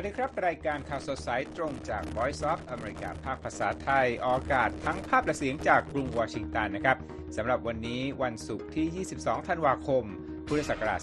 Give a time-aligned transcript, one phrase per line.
[0.00, 6.96] วัสดีครับ รายการข่าวสดสายตรงจาก Voice of America ภาคภาษาไทย ออกอากาศทั้งภาพและเสียงจากกรุงวอชิงตันนะครับ
[7.36, 10.04] สำหรับวันนี้วันศุกร์ที่ 22 ธันวาคม
[10.46, 11.00] พุทธศักราช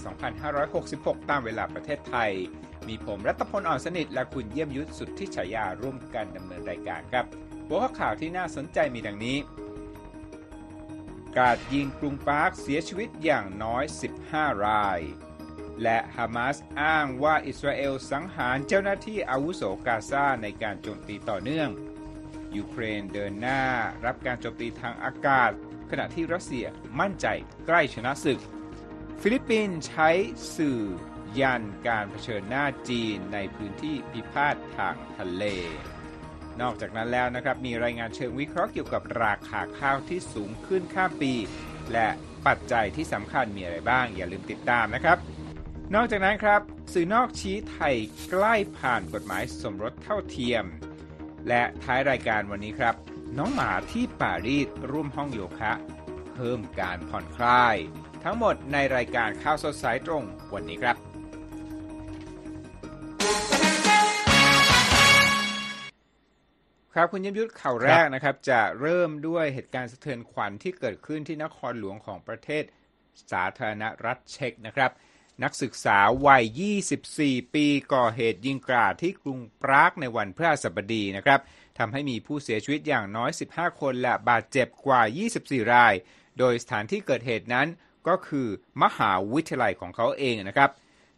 [0.63, 2.31] 2566 ตามเวลาประเทศไทย
[2.88, 7.26] มีผมรัตพลอ่อนสนิท และคุณเยี่ยมยุทธสุดที่ฉายาร่วมกันดำเนินรายการครับ
[7.68, 9.38] หัวข้อข่าวที่น่าสนใจมีดังนี้
[11.38, 13.84] การยิงกรุงปาร์คเสียชีวิตอย่างน้อย
[14.23, 14.99] 15 ราย
[15.84, 21.70] และฮามาสอ้างว่าอิสราเอลสังหารเจ้าหน้าที่อาวุโสกาซาในการโจมตีต่อเนื่อง
[22.55, 23.63] ยูเครนเดินหน้า
[24.05, 25.51] รับการโจมตีทางอากาศ
[25.91, 26.65] ขณะที่รัสเซีย
[26.99, 27.27] มั่นใจ
[27.67, 28.39] ใกล้ชนะศึก
[29.21, 30.09] ฟิลิปปินส์ใช้
[30.57, 30.81] สื่อ
[31.39, 35.43] ยันการเผชิญหน้าจีนในพื้นที่พิพาททางทะเล
[36.62, 41.34] นอกจากนั้นแล้วนะครับ มีรายงานเชิงวิเคราะห์เกี่ยวกับราคาข้าวที่สูงขึ้นข้ามปี
[41.93, 42.07] และ
[42.48, 45.17] ปัจจัยที่สำคัญมีอะไรบ้าง อย่าลืมติดตามนะครับ
[45.94, 46.62] นอกจากนั้นครับ
[46.94, 47.96] สื่อนอกชี้ไทย
[48.30, 50.66] ใกล้ผ่านกฎหมายสมรสเท่าเทียม
[51.48, 52.96] และท้ายรายการวันนี้ครับ
[53.38, 55.74] น้องหมาที่ปารีสร่วมห้องโยคะ
[56.34, 57.76] เพิ่มการผ่อนคลาย
[58.24, 60.96] ทั้งหมดในรายการข่าวสดสายตรงวันนี้ครับ
[66.94, 72.63] ครับคุณยมยุทธข่าวแรกนะครับ จะเริ่มด้วยเหตุการณ์สะเทือนขวัญที่เกิดขึ้นที่นครหลวงของประเทศ
[73.31, 74.91] สาธารณรัฐเช็กนะครับ
[75.44, 76.44] นักศึกษาวัย
[77.02, 81.40] 24 ปีก่อเหตุยิงกราดที่กรุงปรากในวันพฤหัสบดีนะครับ
[81.78, 85.02] ทำให้มีผู้เสียชีวิตอย่างน้อย 15 คนและบาดเจ็บกว่า
[85.38, 85.94] 24 ราย
[86.40, 87.68] โดยสถานที่เกิดเหตุนั้น
[88.08, 88.47] ก็คือ
[88.84, 90.72] มหาวิทยาลัยของเขาเองนะครับ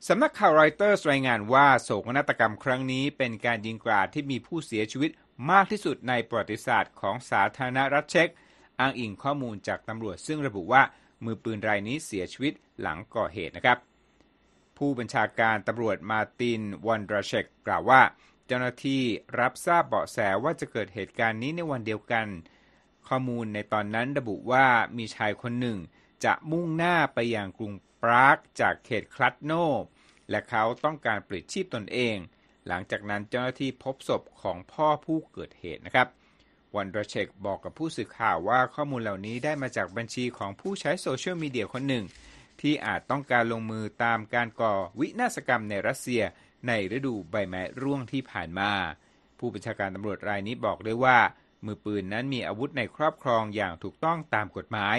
[0.07, 5.11] สำนักข่าวรอยเตอร์รายงานว่าโศกนาฏกรรมครั้งนี้เป็นการยิงกราดที่มีผู้เสียชีวิต
[5.51, 8.29] มากที่สุดในประวัติศาสตร์ของสาธารณรัฐเช็ก
[8.79, 10.81] อ้างอิงข้อมูลจากตำรวจซึ่งระบุว่า
[11.25, 13.77] มือปืนรายนี้เสียชีวิตหลังก่อเหตุนะครับ
[14.77, 18.01] ผู้บัญชาการตำรวจมาตินวันดราเชกกล่าวว่า
[18.45, 19.03] เจ้าหน้าที่
[19.39, 22.27] รับทราบเบาะแสว่าจะเกิดเหตุการณ์นี้ในวันเดียวกัน
[23.07, 24.65] ข้อมูลในตอนนั้นระบุว่า
[24.97, 25.77] มีชายคนหนึ่ง
[26.25, 27.73] จะมุ่งหน้าไปยังกรุง
[28.03, 29.51] ปรากจากเขตคลัดโน
[30.29, 32.15] และเขาต้องการปลิดชีพตนเอง
[32.67, 36.07] หลังจากนั้นเจ้าหน้าที่พบศพของพ่อผู้เกิดเหตุนะครับ
[36.75, 42.03] วันดราเชกบอกกับผู้สื่อข่าวว่าข้อมูลเหล่านี้ได้มาจากบัญชีของผู้ใช้โซเชียลมีเดียคนหนึ่ง
[42.61, 46.23] ที่อาจต้องการลงมือตามการก่อวินาศกรรมในรัสเซีย
[46.67, 48.71] ในฤดูใบไม้ร่วงที่ผ่านมา
[49.39, 51.17] ผู้บัญชาการตำรวจรายนี้บอกด้วยว่า
[51.65, 54.97] มือปืนนั้นมีอาวุธในครอบครองอย่างถูกต้องตามกฎหมาย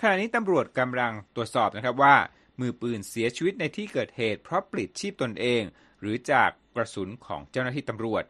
[0.00, 2.16] ขณะนี้ตำรวจกำลังตรวจสอบนะครับว่า
[2.60, 5.62] มือปืนเสียชีวิตในที่เกิดเหตุเพราะปลิดชีพตนเอง
[6.00, 8.24] หรือจากกระสุนของเจ้าหน้าที่ตำรวจ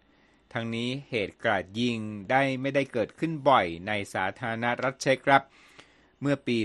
[0.53, 1.99] ทั้งนี้เหตุการาดยิง
[2.31, 5.43] ได้ไม่ได้เกิดขึ้นบ่อยในสาธารณรัฐเช็กครับ
[6.21, 6.57] เมื่อปี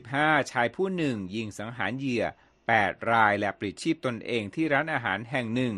[0.00, 2.24] 2015 ชายผู้หนึ่งยิงสังหารเหยื่อ
[2.68, 5.74] 8 รายและปลิดชีพตนเองที่ร้านอาหารแห่งหนึ่ง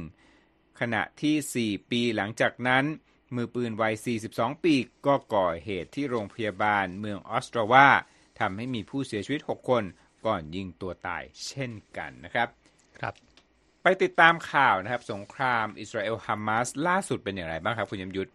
[0.81, 2.85] ขณะที่ 4 ปีหลังจากนั้น
[3.35, 3.95] มือปืนวัย
[4.29, 4.75] 42 ปี
[5.07, 7.87] ก็ก่อเหตุที่โรงพยาบาลเมืองออสตราวา
[8.41, 9.85] ทำให้มีผู้เสียชีวิต 6 คน
[10.27, 12.49] ก่อนยิงตัวตายเช่นกันนะครับ
[13.01, 13.15] ครับ
[13.83, 18.31] ไปติดตามข่าวนะครับ สงครามอิสราเอลฮามาสล่าสุดเป็นอย่างไรบ้างครับ คุณยมยุทธ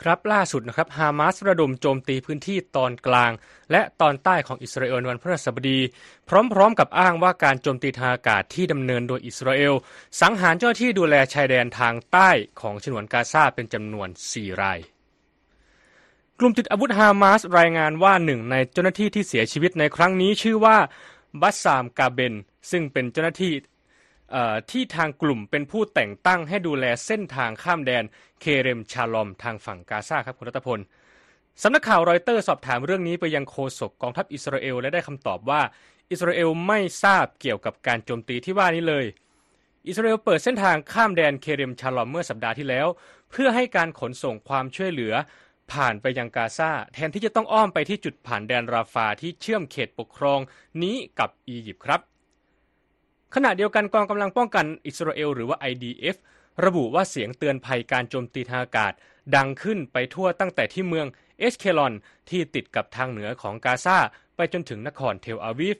[0.00, 3.32] ครับล่าสุดนะครับฮามาสระดมโจมตีพื้นที่ตอนกลาง
[3.70, 5.80] และตอนใต้ของอิสราเอลวันพฤหัสบดี
[6.28, 9.74] พร้อมๆกับอ้างว่าการโจมตีทางอากาศที่ดำเนินโดยอิสราเอล
[10.20, 12.30] สังหารเจ้าหน้าที่ดูแลชายแดนทางใต้
[12.60, 14.78] ของฉนวนกาซาเป็นจำนวน 4 ราย
[16.38, 20.76] กลุ่มติดอาวุธฮามาสรายงานว่าหนึ่งในเจ้าหน้าที่ที่เสียชีวิตในครั้งนี้ชื่อว่า
[21.40, 22.34] บัสซามกาเบน
[22.70, 23.52] ซึ่งเป็นเจ้าหน้าที่
[24.70, 28.04] ที่ทางกลุ่มเป็นผู้แต่งตั้งให้ดูแลเส้นทางข้ามแดน
[28.40, 30.80] เคเรมชาลอมทางฝั่งกาซาครับคุณรัตพล
[31.62, 35.60] สำนักข่าวรอยเตอร์สอบถามเรื่องนี้ไปยังโฆษกกองทัพอิสราเอลและได้คำตอบว่า
[36.10, 39.04] อิสราเอลไม่ทราบเกี่ยวกับการโจมตีที่ว่านี้เลย
[39.88, 42.86] อิสราเอลเปิดเส้นทางข้ามแดนเคเรมชาลอมเมื่อสัปดาห์ที่แล้ว
[43.30, 45.14] เพื่อให้การขนส่งความช่วยเหลือ
[45.72, 50.40] ผ่านไปยังกาซาแทนที่จะต้องอ้อมไปที่จุดผ่านแดนราฟาที่เชื่อมเขตปกครอง
[50.82, 52.11] นี้กับอียิปต์ครับ
[53.34, 56.16] ขณะเดียวกันกองกำลังป้องกันอิสราเอลหรือว่า IDF
[56.64, 58.92] ระบุว่าเสียงเตือนภัยการโจมตีทางอากาศ
[59.36, 61.06] ดังขึ้นไปทั่วตั้งแต่ที่เมือง
[61.38, 61.92] เอสเคลอน
[62.30, 63.98] ที่ติดกับทางเหนือของกาซา
[64.36, 65.76] ไปจนถึงนครเทลอาวีฟ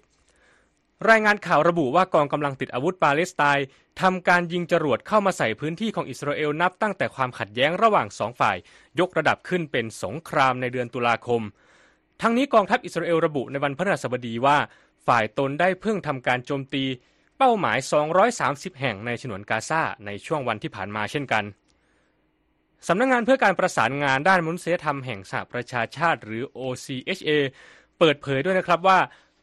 [1.11, 3.67] รายงานข่าวระบุว่ากองกำลังติดอาวุธปาเลสไตน์
[4.01, 8.57] ทำการยิงจรวดเข้ามาใส่พื้นที่ของอิสราเอลนับตั้งแต่ความขัดแย้งระหว่างสองฝ่าย
[9.01, 11.43] ยกระดับขึ้นเป็นสงครามในเดือนตุลาคม
[12.21, 14.59] ทั้งนี้กองทัพอิสราเอลระบุในวันพฤหัสบดีว่า
[15.07, 16.85] ฝ่ายตนได้เพิ่งทำการโจมตี
[17.45, 17.79] เป้าหมาย
[18.29, 21.45] 230 แห่งในฉนวนกาซาในช่วงวันที่ผ่านมาเช่นกัน
[22.89, 27.31] สำนักงงานเพื่อการประสานงานด้านมนุษยธรรมแห่งสหประชาชาติหรือ OCHA
[27.99, 28.99] เปิดเผยด้วยนะครับว่า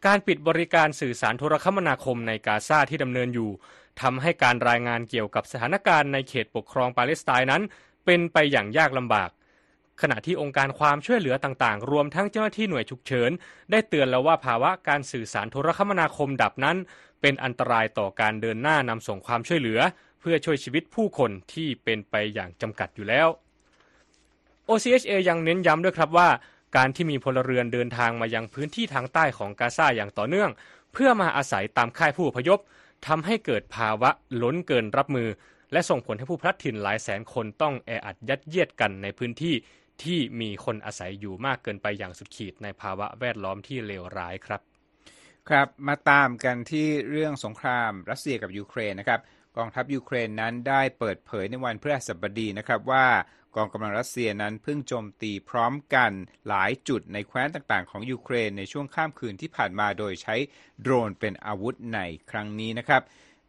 [0.06, 3.52] การปิดบริการสื่อสารโทรคมนาคมในกาซาที่ดำเนินอยู่
[4.02, 7.62] ทำให้การรายงานเกี่ยวกับสถานการณ์ในเขตปกครองปาเลสไตน์นั้น
[8.06, 9.30] เป็นไปอย่างยากลำบาก
[10.02, 13.32] ขณะที่องค์การความช่วยเหลือต่างๆ รวมทั้งเจ้าหน้าที่หน่วยฉุกเฉิน
[13.72, 16.78] ได้เตือนแล้วว่าภาวะการสื่อสารโทรคมนาคมดับนั้น
[17.22, 19.80] เป็นอันตรายต่อการเดินหน้านำส่งความช่วยเหลือ
[20.20, 23.28] เพื่อช่วยชีวิตผู้คนที่เป็นไปอย่างจำกัดอยู่แล้ว
[24.70, 26.30] OCHA ยังเน้นย้ำด้วยครับว่า
[26.78, 30.50] การที่มีพลเรือนเดินทางมายังพื้นที่ทางใต้ของกาซาอย่างต่อเนื่อง
[30.94, 32.60] เพื่อมาอาศัยตามค่ายผู้อพยพ
[33.08, 34.10] ทำให้เกิดภาวะ
[34.42, 35.30] ล้นเกินรับมือ
[35.72, 39.56] และส่งผลให้ผู้พลัดถิ่นหลายแสนคนต้องแออัดยัดเยียดกันในพื้นที่
[40.04, 44.62] ที่มีคนอาศัยอยู่มากเกินไปอย่างสุดขีดในภาวะแวดล้อมที่เลวร้ายครับ
[45.52, 49.20] ครับมาตามกันที่เรื่องสงครามรัสเซียกับยูเครนนะครับ
[49.58, 53.08] กองทัพยูเครนนั้นได้เปิดเผยในวันพฤหัสบดีนะครับว่า
[53.56, 56.12] กองกำลังรัสเซียนั้นเพิ่งโจมตีพร้อมกัน
[56.48, 60.36] หลายจุดในแคว้นต่างๆ ของยูเครนในช่วงข้ามคืนที่ผ่านมาโดยใช้
[60.82, 62.00] โดรนเป็นอาวุธใน
[62.32, 63.02] ครั้งนี้นะครับ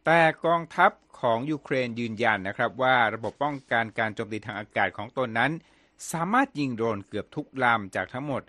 [0.05, 5.51] แต่กองทัพของยูเครนยืนยันนะครับว่าระบบป้องกันการโจมตีทางอากาศของตนนั้น
[6.11, 8.43] สามารถยิงโดรนเกือบทุกลำจากทั้งหมด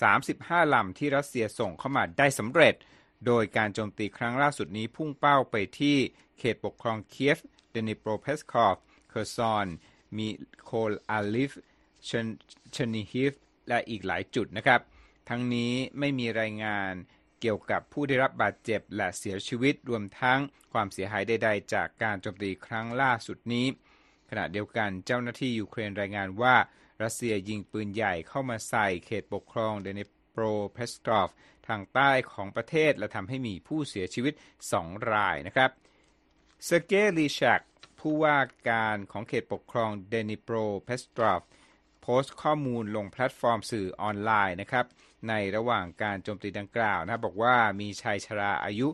[0.00, 2.74] 35 ลำที่รัสเซียส่งเข้ามาได้สำเร็จ
[3.26, 5.96] โดยการโจมตีครั้งล่าสุดนี้พุ่งเป้าไปที่
[6.38, 7.38] เขตปกครองเคียฟ
[7.70, 8.76] ดนิโปรเปตรอฟสก์
[9.08, 9.66] เคอร์ซอน
[10.16, 10.28] มิ
[10.64, 11.52] โคลาอิฟ
[12.72, 13.32] เชอร์นิฮิฟ
[13.68, 14.80] และอีกหลายจุดนะครับ
[15.28, 16.92] ทั้งนี้ไม่มีรายงาน
[17.40, 20.40] เกี่ยวกับผู้ได้รับบาดเจ็บและเสียชีวิตรวมทั้ง
[20.72, 23.66] ความเสียหายใด ๆ จากการโจมตีครั้งล่าสุดนี้
[24.30, 26.54] ขณะเดียวกันเจ้าหน้าที่ยูเครนรายงานว่า
[27.02, 31.30] รัสเซียยิงปืนใหญ่เข้ามาใส่เขตปกครองดนิโปรเปตรอฟสก์
[31.68, 34.34] ทางใต้ของประเทศและทำให้มีผู้เสียชีวิต
[34.72, 35.70] 2 รายนะครับ
[36.64, 37.60] เซอร์เกลีซัก
[38.00, 38.38] ผู้ว่า
[38.68, 41.42] การของเขตปกครองดนิโปรเปตรอฟสก์
[42.02, 44.86] โพสต์ข้อมูลลงแพลตฟอร์มสื่อออนไลน์นะครับ
[45.28, 48.88] ในระหว่างการโจมตีดังกล่าวนะบอกว่ามีชายชราอายุ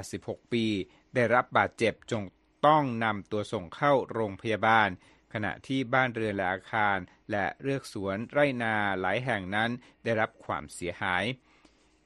[0.00, 0.66] 86 ปี
[1.14, 2.22] ได้รับบาดเจ็บจน
[2.66, 4.88] ต้องนำตัวส่งเข้าโรงพยาบาล
[5.34, 6.98] ขณะที่บ้านเรือนและอาคาร
[7.30, 9.70] และเรือกสวนไร่นาหลายแห่งนั้น
[10.04, 11.24] ได้รับความเสียหาย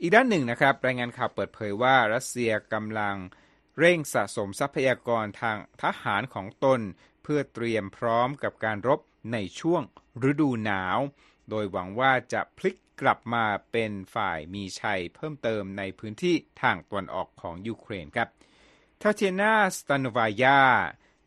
[0.00, 3.16] อีกด้านหนึ่งนะครับ รายงานข่าวเปิดเผยว่ารัสเซียกำลัง
[3.78, 6.80] เร่งสะสมทรัพยากรทางทหารของตน
[7.22, 9.00] เพื่อเตรียมพร้อมกับการรบ
[9.32, 9.82] ในช่วง
[10.30, 10.98] ฤดูหนาว
[11.50, 18.28] โดยหวังว่าจะพลิกกลับมาเป็นฝ่ายมีชัยเพิ่มเติมในพื้นที่ทางตะวันออกของยูเครนครับ
[19.02, 20.60] ทาเทนาสตานวายา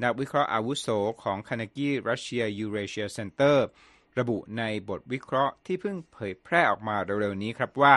[0.03, 0.88] นักวิเคราะห์อาวุโส
[1.24, 3.65] ของ Carnegie Russia Eurasia Center
[4.19, 7.95] ระบุในบทวิเคราะห์ที่เพิ่งเผยแพร่ออกมาเร็วๆนี้ครับว่า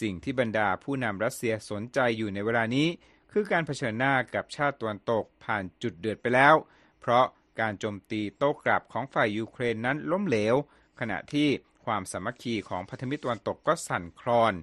[0.00, 2.88] สิ่งที่บรรดาผู้นำรัสเซียสนใจอยู่ในเวลานี้
[3.32, 6.54] คือการเผชิญหน้ากับชาติตะวันตกผ่านจุดเดือดไปแล้ว
[7.00, 7.26] เพราะ
[7.60, 10.54] การโจมตีโต้กลับของฝ่ายยูเครนนั้นล้มเหลว
[11.00, 11.48] ขณะที่
[11.84, 14.54] ความสามัคคีของพันธมิตรตะวันตกก็สั่นคลอน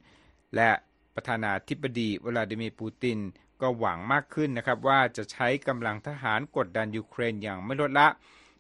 [0.55, 0.71] และ
[1.15, 3.19] ประธานาธิบดีวลาดิมีร์ปูติน
[3.61, 8.07] ก็หวังมากขึ้นนะครับว่าจะใช้กำลังทหารกดดันยูเครนอย่างไม่ลดละ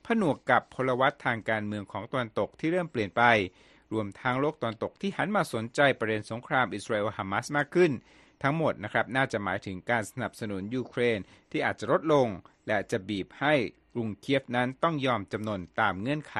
[0.05, 3.23] ผนวกกับพลวัตทางการเมืองของตะวันตกที่เริ่มเปลี่ยนไป
[3.93, 7.91] รวมทั้งโลกตะวันตกที่หันมาสนใจประเด็นสงครามอิสราเอลฮามาสมากขึ้น
[8.43, 11.19] ทั้งหมดนะครับน่าจะหมายถึงการสนับสนุนยูเครน
[11.51, 12.27] ที่อาจจะลดลง
[12.67, 13.53] และจะบีบให้
[13.93, 16.35] กรุงเคียฟนั้นต้องยอมจำนนตามเงื่อนไข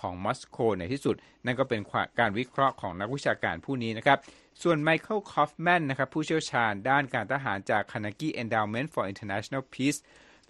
[0.00, 1.80] ของมอสโกในที่สุด นั่นก็เป็น
[2.18, 4.18] การวิเคราะห์ของนักวิชาการผู้นี้นะครับ
[4.62, 10.00] ส่วนไมเคิลคอฟแมนนะครับผู้เชี่ยวชาญด้านการทหารจาก Carnegie Endowment for International Peace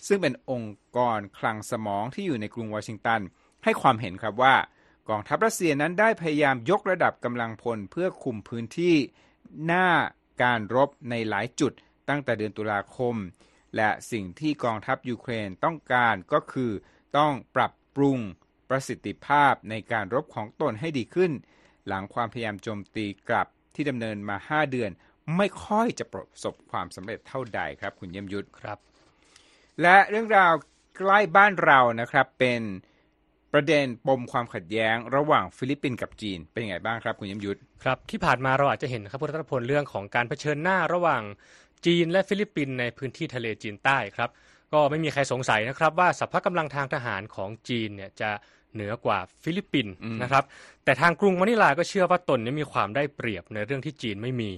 [0.06, 3.20] ซึ่งเป็นองค์กรคลังสมองที่อยู่ในกรุงวอชิงตัน
[3.64, 4.54] ให้ความเห็นครับว่า
[5.08, 8.94] กองทัพรัสเซียนั้นได้พยายามยกระดับกำลังพลเพื่อคุมพื้นที่
[9.64, 9.88] หน้า
[10.42, 11.72] การรบในหลายจุด
[12.08, 13.14] ตั้งแต่เดือนตุลาคม
[13.76, 16.72] และสิ่งที่กองทัพยูเครนต้องการก็คือ
[17.16, 18.18] ต้องปรับปรุง
[18.68, 21.32] ประสิทธิภาพในการรบของตนให้ดีขึ้น
[21.86, 24.90] หลังความพยายามโจมตีกลับ ที่ดำเนินมา 5 เดือน
[25.36, 28.78] ไม่ค่อยจะประสบความสำเร็จเท่าใดครับคุณเยี่ยมยุทธครับ
[29.82, 30.52] และเรื่องราว
[30.96, 32.60] ใกล้บ้านเรานะครับเป็น
[33.52, 41.22] ประเด็นปมความขัดแย้งระหว่างฟิลิปปินส์กับจีนเป็นยังไงบ้างครับคุณเยี่ยมยุทธครับที่ผ่านมาเราอาจจะเห็นครับคุณรัตพลเรื่องของการเผชิญหน้าระหว่าง
[41.86, 44.30] จีนและฟิลิปปินส์ในพื้นที่ทะเลจีนใต้ครับ
[44.72, 48.30] ก็ไม่มีใครสงสัยนะครับว่าสรรพกำลังทางทหารของจีนเนี่ยจะ
[48.74, 50.44] เหนือกว่าฟิลิปปินส์นะครับ
[50.84, 54.50] แต่ทางกรุงมะนิลาก็เชื่อว่าตนนี้มีความได้เปรียบในเรื่องที่จีนไม่มี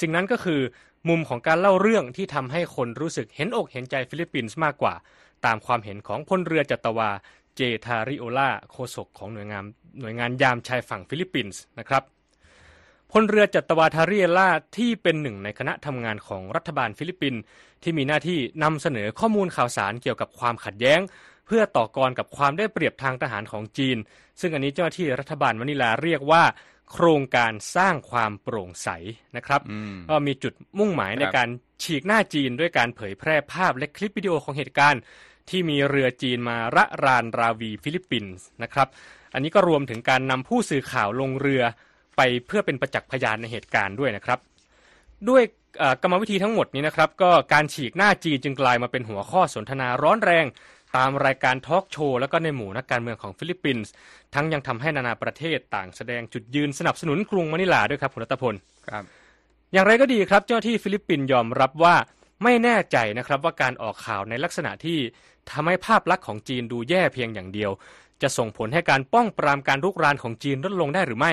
[0.00, 0.60] สิ่งนั้นก็คือ
[1.08, 4.94] มุมของการเล่าเรื่องที่ทำให้คนรู้สึกเห็นอกเห็นใจฟิลิปปินส์มากกว่า
[5.46, 7.10] ตามความเห็นของพลเรือจัตวา
[7.56, 9.64] เจทาริเอลาโฆษกของหน่วยงาน
[10.00, 12.02] หน่วยงานยามชายฝั่งฟิลิปปินส์นะครับ
[13.12, 17.40] พลเรือจัตวาทาริเอลาที่เป็นหนึ่งในคณะทำงานของรัฐบาลฟิลิปปินส์
[17.82, 21.00] ที่มีหน้าที่นำเสนอข้อมูลข่าวสารเกี่ยวกับความขัดแย้ง
[21.46, 23.96] เพื่อต่อกรกับความได้เปรียบทางทหารของจีน
[24.40, 26.44] ซึ่งอันนี้เจ้าหน้าที่รัฐบาลมะนิลาเรียกว่า
[26.92, 28.88] โครงการสร้างความโปร่งใส
[29.36, 31.48] นะครับอืมก็มีจุดมุ่งหมายครับในการ
[31.82, 35.00] ฉีกหน้าจีนด้วยการเผยแพร่ภาพและคลิปวิดีโอของเหตุการณ์
[35.50, 38.88] ที่มีเรือจีนมาระรานราวีฟิลิปปินส์นะครับ
[39.34, 41.62] อันนี้ก็รวมถึงการนำผู้สื่อข่าวลงเรือ
[42.16, 44.38] ไปเพื่อเป็นประจักษ์พยานในเหตุการณ์ด้วยนะครับ
[45.28, 45.42] ด้วย
[45.78, 50.44] เอ่อกรรมวิธีทั้งหมดนี้นะครับ ก็การฉีกหน้าจีนจึงกลายมาเป็นหัวข้อสนทนาร้อนแรง
[50.96, 53.92] ตามรายการทอล์กโชว์แล้วก็ในหมู่นักการเมืองของฟิลิปปินส์
[54.34, 58.54] ทั้งยังทำให้นานาประเทศต่างแสดงจุดยืนสนับสนุนกรุงมะนิลาด้วยครับคุณรัตพล
[58.88, 59.04] ครับ
[59.72, 61.94] อย่างไรก็ดีครับเจ้าหน้าที่ฟิลิปปินส์ยอมรับว่า
[62.42, 64.98] ไม่แน่ใจนะครับว่าการออกข่าวในลักษณะที่
[65.50, 67.70] ทำให้ภาพลักษณ์ของจีนดูแย่เพียงอย่างเดียว
[68.22, 71.32] จะส่งผลให้การป้องปรามการรุกรานของจีนลดลงได้หรือไม่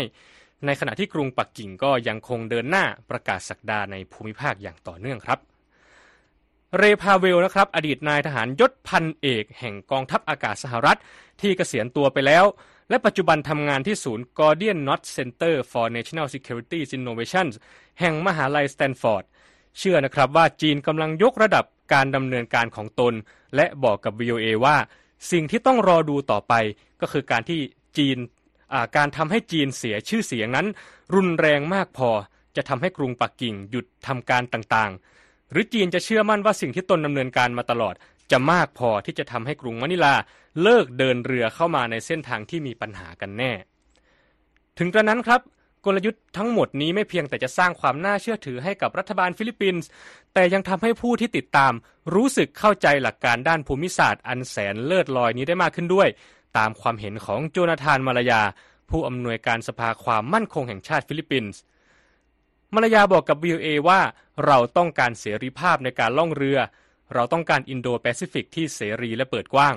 [0.65, 5.39] ในขณะที่กรุงปักกิ่งก็ยังคงเดินหน้าประกาศศักดาในภูมิภาคอย่างต่อเนื่องครับ
[6.77, 10.99] เรพาเวลนะครับอดีตนายทหารยศพันเอกแห่งกองทัพอากาศสหรัฐ
[11.41, 12.45] ที่เกษียณตัวไปแล้ว
[12.89, 17.53] และปัจจุบันทำงานที่ศูนย์ Gordian Knot Center for National Security Innovations
[17.99, 19.23] แห่งมหาลัยสแตนฟอร์ด
[19.77, 23.13] เชื่อนะครับว่าจีนกำลังยกระดับการดำเนินการของตน
[23.55, 24.77] และบอกกับ VOA ว่า
[25.31, 26.53] สิ่งที่ต้องรอดูต่อไป
[27.01, 27.59] ก็คือการที่
[27.97, 28.17] จีน
[28.97, 30.67] การทำให้จีนเสียชื่อเสียงนั้น
[31.15, 32.09] รุนแรงมากพอ
[32.55, 37.95] จะทำให้กรุงปักกิ่งหยุดทำการต่างๆ หรือจีนจะเชื่อมั่นว่าสิ่งที่ตนดำเนินการมาตลอด
[38.31, 40.15] จะมากพอที่จะทำให้กรุงมะนิลา
[40.63, 43.51] เลิกเดินเรือเข้ามาในเส้นทางที่มีปัญหากันแน่
[44.77, 45.41] ถึงกระนั้นครับ
[45.85, 49.87] กลยุทธ์ทั้งหมดนี้ไม่เพียงแต่จะสร้างความน่าเชื่อถือให้กับรัฐบาลฟิลิปปินส์
[50.33, 51.73] แต่ยังทำให้ผู้ที่ติดตาม
[52.15, 56.07] รู้สึกเข้าใจหลักการด้านภูมิศาสตร์ อันแสนเลิศลอยนี้ได้มากขึ้นด้วย
[56.57, 58.41] ตามความเห็นของโจนาธานมาลายา
[58.89, 61.59] ผู้อำนวยการสภาความมั่นคงแห่งชาติฟิลิปปินส์
[62.73, 63.99] มาลายาบอกกับ VOA ว่า
[64.45, 66.59] เราต้องการเสรีภาพในการล่องเรือ
[67.13, 69.75] เราต้องการอินโดแปซิฟิกที่เสรีและเปิดกว้าง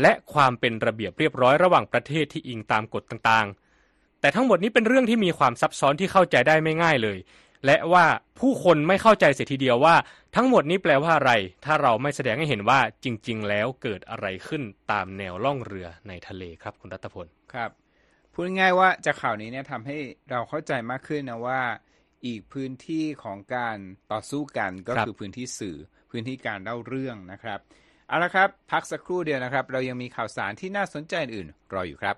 [0.00, 7.18] และความเป็นระเบียบเรียบร้อยระหว่างประเทศที่อิงตามกฎต่างๆ แต่ทั้งหมดนี้เป็นเรื่องที่มีความซับซ้อนที่เข้าใจได้ไม่ง่ายเลย
[7.66, 8.06] และว่า
[8.40, 9.94] ผู้คนไม่เข้าใจเสียทีเดียวว่า
[10.36, 11.32] ทั้งหมดนี้แปลว่าอะไร
[11.64, 17.70] ถ้าเราไม่แสดงให้เห็นว่าจริง ๆ แล้วเกิดอะไรขึ้นตามแนวล่องเรือในทะเลครับคุณรัตพลครับ
[18.32, 19.96] พูดง่ายว่าจากข่าวนี้เนี่ยทำให้
[20.30, 21.60] เราเข้าใจมากขึ้นนะว่า
[22.26, 23.78] อีกพื้นที่ของการ
[24.12, 25.76] ต่อสู้กันก็ครับคือพื้นที่สื่อ
[26.10, 27.58] พื้นที่การเล่าเรื่องนะครับ
[28.08, 32.16] เอาละครับ พักสักครู่เดียวนะครับ เรายังมีข่าวสารที่น่าสนใจอื่นๆรออยู่ครับ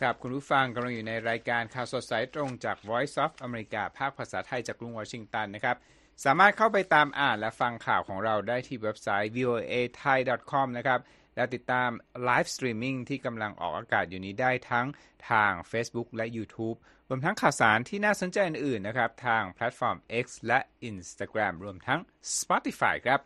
[0.00, 5.76] ครับคุณผู้ฟังกำลังอยู่ในรายการข่าวสดสายตรงจาก Voice of America ภาคภาษาไทยจากกรุงวอชิงตันนะครับ
[6.24, 11.00] สามารถเข้าไปตามอ่านและฟังข่าวของเราได้ที่เว็บไซต์ voathai.com นะครับ
[11.36, 11.90] และติดตาม
[12.24, 14.86] live streaming ที่กำลังออกอากาศอยู่นี้ได้ทั้ง
[15.30, 16.76] ทาง Facebook และ YouTube
[17.08, 22.00] รวมทั้งข่าวสารที่น่าสนใจอื่นๆนะครับ ทางแพลตฟอร์ม X และ Instagram รวมทั้ง
[22.38, 23.20] Spotify ครับ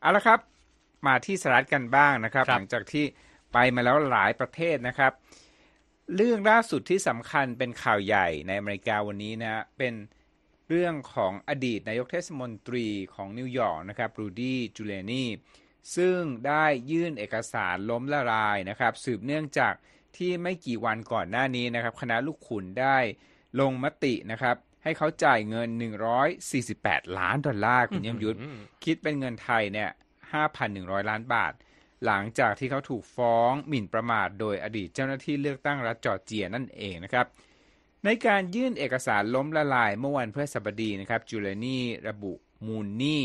[0.00, 0.40] เอาละครับ
[1.06, 3.04] มาที่สหรัฐกันบ้างนะครับครับหลังจากที่
[3.52, 5.12] ไปมาแล้วหลายประเทศนะครับ
[6.16, 9.94] เรื่องล่าสุดที่สำคัญเป็นข่าวใหญ่ในอเมริกาวันนี้นะฮะเป็น
[10.68, 15.24] เรื่องของอดีตนายกเทศมนตรีของนิวยอร์กนะครับรูดี้จูเลนี
[15.96, 19.74] ซึ่งได้ยื่นเอกสารล้มละลายนะครับ สืบเนื่องจาก
[20.16, 22.96] ที่ไม่กี่วันก่อนหน้านี้นะครับ คณะลูกขุนได้
[23.60, 25.68] ลงมตินะครับ ให้เขาจ่ายเงิน
[26.42, 28.38] 148 ล้านดอลลาร์คุณเยี่ยมยุทธ
[28.84, 29.90] คิดเป็นเงินไทยเนี่ย
[30.48, 31.52] 5,100 ล้านบาท
[32.06, 37.26] หลังจากที่เขาถูกฟ้องหมิ่นประมาท โดยอดีตเจ้าหน้าที่เลือกตั้งรัฐจอร์เจียนั่นเองนะครับ
[38.04, 41.78] ในการยื่นเอกสารล้มละลายเมื่อวันพฤหัสบดีนะครับจูเลียนี
[42.08, 42.32] ระบุ
[42.66, 43.22] มูลหนี้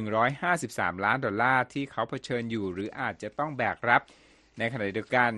[0.00, 4.02] 153 ล้านดอลลาร์ที่เขาเผชิญอยู่ หรืออาจจะต้องแบกรับ
[4.58, 5.30] ในขณะเดียวกัน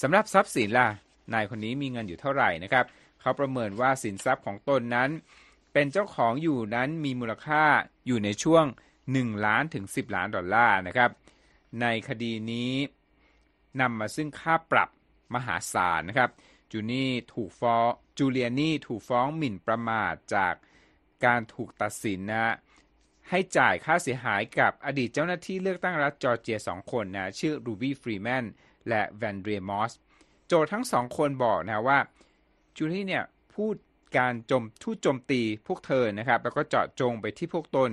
[0.00, 0.88] สำหรับทรัพย์สินล่ะ
[1.32, 2.84] นายคนนี้มีเงินอยู่เท่าไหร่นะครับ
[3.20, 5.10] เขาประเมินว่าสินทรัพย์ของตนนั้น
[5.72, 7.64] เป็นเจ้าของอยู่นั้นมีมูลค่า
[8.06, 8.64] อยู่ในช่วง
[9.04, 11.10] 1 ล้านถึง 10 ล้านดอลลาร์นะครับ
[11.80, 12.72] ในคดีนี้
[13.80, 14.88] นำมาซึ่งค่าปรับ
[15.34, 16.30] มหาศาลนะครับ
[16.72, 20.54] จูนี่ถูกฟ้องจูเลียนี่ถูกฟ้องหมิ่นประมาทจาก
[21.24, 22.54] การถูกตัดสินนะ
[23.28, 28.44] ให้จ่ายค่าเสียหายกับอดีตเจ้าหน้าที่เลือกตั้งรัฐจอร์เจียสองคนนะชื่อรูบี้ฟรีแมน
[28.88, 29.92] และแวนเดรมอส
[30.46, 31.98] โจทก์ทั้งสองคนบอกนะว่า
[32.76, 33.74] จูนี่เนี่ยพูด
[34.18, 37.90] การจมทู่โจมตีพวกเธอนะครับ แล้วก็เจาะจงไปที่พวกตน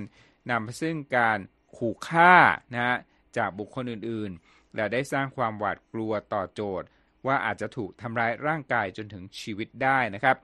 [0.50, 1.38] นำไปซึ่งการ
[1.76, 2.34] ขู่ฆ่า
[2.72, 2.96] นะฮะ
[3.36, 6.86] จากบุคคลอื่นๆ และได้สร้างความหวาดกลัวต่อโจทย์
[7.26, 10.36] ว่าอาจจะถูกทำร้ายร่างกายจนถึงชีวิตได้นะครับ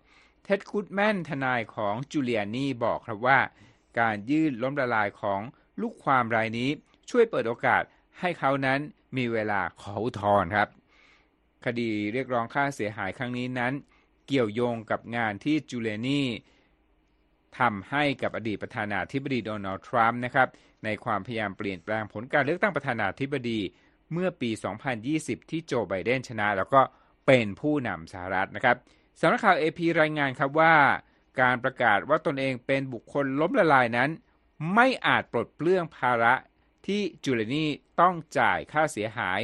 [0.45, 3.39] เท็ดกูดแมนทนายของจูเลียนีบอกครับว่า
[4.01, 5.41] การยื่นล้มละลายของ
[5.81, 6.71] ลูกความรายนี้
[7.11, 7.83] ช่วยเปิดโอกาส
[8.21, 8.81] ให้เขานั้น
[9.17, 10.69] มีเวลาขออุทธรณ์ครับ
[11.65, 13.73] คดีเรียกร้องค่าเสียหายครั้งนี้นั้น
[14.27, 16.23] เกี่ยวโยงกับงานที่จูเลนี
[17.59, 20.49] ทำให้กับอดีตประธานาธิบดีโดนัลด์ทรัมป์นะครับ
[20.85, 23.61] ในความพยายามเปลี่ยนแปลงผลการเลือกตั้งประธานาธิบดี
[24.13, 24.51] เมื่อปี
[25.01, 26.81] 2020 ที่โจไบเดนชนะ แล้วก็
[27.27, 28.77] เป็นผู้นำสหรัฐนะครับ
[29.21, 30.75] สำนักข่าว AP รายงานครับว่า
[31.41, 34.11] การประกาศว่าตนเองเป็นบุคคลล้มละลายนั้น
[34.75, 36.35] ไม่อาจปลดเปลื้องภาระ
[36.87, 37.67] ที่จูเลนี
[38.01, 39.41] ต้องจ่ายค่าเสียหาย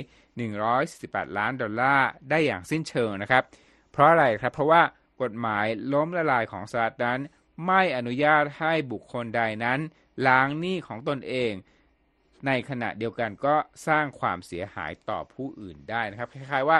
[0.67, 3.45] 148 ล้านดอลลาร์ได้อย่างสิ้นเชิงนะครับ
[3.93, 4.83] เพราะอะไรครับ เพราะว่า
[5.23, 7.21] กฎหมายล้มละลายของสหรัฐนั้น
[7.67, 9.81] ไม่อนุญาตให้บุคคลใดนั้น
[10.27, 11.53] ล้างหนี้ของตนเอง
[12.47, 13.55] ในขณะเดียวกันก็
[13.89, 16.79] สร้างความเสียหายต่อผู้อื่นได้นะครับ คล้ายๆว่า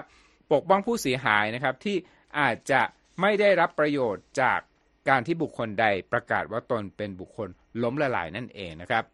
[0.53, 1.97] ปกป้องผู้เสียหายนะครับที่
[2.39, 2.83] อาจจะ
[3.21, 4.61] ไม่ได้รับประโยชน์จาก
[5.09, 7.49] การที่บุคคลใดประกาศว่าตนเป็นบุคคล
[7.83, 9.05] ล้มละลายนั่นเองนะครับ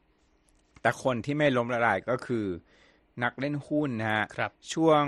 [0.80, 2.46] แต่คนที่ไม่ล้มละลายก็คือ
[3.22, 5.02] นักเล่นหุ้นนะฮะครับช่วง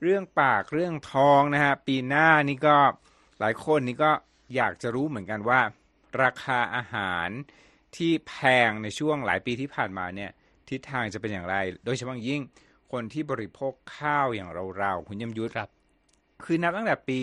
[0.02, 2.78] เรื่องปากเรื่องทองนะฮะปีหน้านี่ก็
[3.40, 4.12] หลายคนนี่ก็
[4.56, 5.62] อยากจะรู้เหมือนกันว่า
[6.24, 7.30] ราคาอาหาร
[7.98, 8.34] ที่แพ
[8.68, 10.32] งในช่วงหลายปีที่ผ่านมาเนี่ย
[10.70, 12.42] ทิศทางจะเป็นอย่างไร โดยเฉพาะอย่างยิ่ง
[12.92, 14.50] คนที่บริโภคข้าวอย่าง
[14.80, 15.70] เราๆคุณยมยุทธครับ
[16.44, 17.22] คือนับตั้งแต่ปี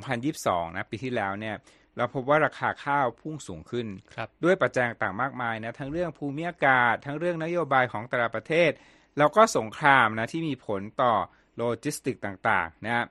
[0.00, 1.54] 2022 นะ ปีที่แล้วเนี่ย
[2.00, 8.70] เราพบว่าราคาข้าวพุ่งสูงขึ้นครับด้วยปัจจัยต่างๆมากมายนะทั้งเรื่องภูมิอากาศ ทั้งเรื่องนโยบายของแต่ละประเทศ
[9.18, 11.14] แล้วก็สงครามนะที่มีผลต่อ
[11.56, 13.06] โลจิสติกต่างๆนะ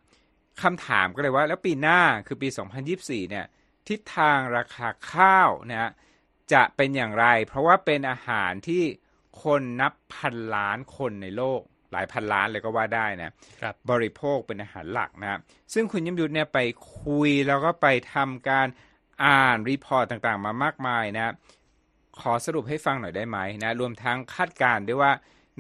[0.61, 2.47] คำถามก็เลยว่าแล้วปีหน้าคือปี
[2.89, 3.45] 2024 เนี่ย
[3.87, 5.91] ทิศทางราคาข้าวนะฮะ
[6.53, 8.83] จะเป็นอย่างไร เพราะว่าเป็นอาหารที่
[9.43, 15.39] คนนับพันล้านคนในโลก หลายพันล้านเลยก็ว่าได้นะครับบริโภคเป็นอาหารหลักนะครับ
[15.73, 16.59] ซึ่งคุณยมยุทธเนี่ยไป
[16.99, 18.67] คุยแล้วก็ไปทำการ
[19.25, 21.33] อ่าน report ต่างๆ มามากมายนะ
[22.21, 25.11] ขอสรุปให้ฟังหน่อยได้ไหมนะรวมทั้งคาดการณ์ด้วยว่า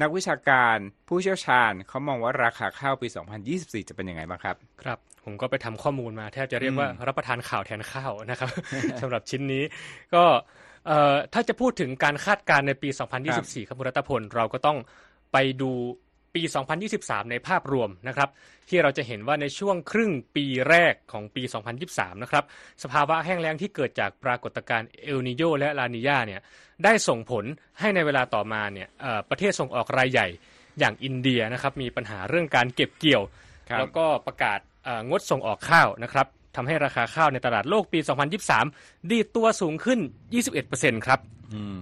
[0.01, 3.07] นักวิชาการผู้เชี่ยวชาญเขามองว่าราคาข้าวปี
[3.47, 8.49] 2024 จะเป็นยังไงบ้างครับ ครับ ผมก็ไปทำข้อมูลมาแทบจะเรียกว่ารับประทานข่าวแทนข้าวนะครับ
[9.01, 9.63] สำหรับชิ้นนี้
[10.15, 10.23] ก็
[10.87, 12.89] เอ่อถ้าจะพูดถึงการคาดการณ์ในปี
[13.29, 14.77] 2024 ครับคุณรัตพลเราก็ต้อง
[15.33, 15.71] ไปดู
[16.35, 16.41] ปี
[16.87, 18.29] 2023 ในภาพรวมนะครับ
[18.69, 21.43] ที่เราจะเห็นว่าในช่วงครึ่งปีแรกของปี
[21.83, 22.43] 2023 นะครับ
[22.83, 26.41] สภาวะแห้งแล้งที่เกิดจากปรากฏการณ์เอลนิโยและลานิญาเนี่ย
[26.83, 27.45] ได้ส่งผล
[27.79, 30.27] ให้ในเวลาต่อมาเนี่ยเอ่อประเทศส่งออกรายใหญ่
[30.79, 33.23] อย่างอินเดียนะครับมีปัญหาเรื่องการเก็บเกี่ยว
[33.69, 37.99] ครับแล้วก็ประกาศเอ่องดส่งออกข้าวนะครับทำให้ราคาข้าวในตลาดโลกปี
[38.55, 39.99] 2023 ดีดตัวสูงขึ้น
[40.53, 41.19] 21%ครับ
[41.53, 41.81] อืม